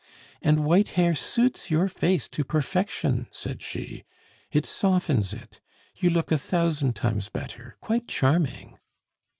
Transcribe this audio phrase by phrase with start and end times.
[0.41, 4.03] "And white hair suits your face to perfection," said she;
[4.51, 5.61] "it softens it.
[5.95, 8.79] You look a thousand times better, quite charming."